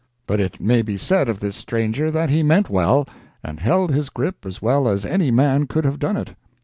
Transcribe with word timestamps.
But 0.25 0.39
it 0.39 0.59
may 0.59 0.81
be 0.81 0.97
said 0.97 1.29
of 1.29 1.39
this 1.41 1.55
stranger 1.55 2.09
that 2.09 2.31
he 2.31 2.41
meant 2.41 2.71
well, 2.71 3.07
and 3.43 3.59
held 3.59 3.91
his 3.91 4.09
grip 4.09 4.47
as 4.47 4.59
well 4.59 4.87
as 4.87 5.05
any 5.05 5.29
man 5.29 5.67
could 5.67 5.85
have 5.85 5.99
done 5.99 6.17
it. 6.17 6.35